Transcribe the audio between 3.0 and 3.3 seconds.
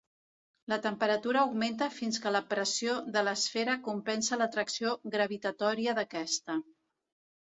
de